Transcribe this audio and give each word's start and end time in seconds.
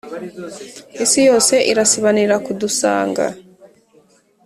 Isi 1.03 1.19
yose 1.29 1.53
irasibanira 1.71 2.35
kudusanga 2.45 3.25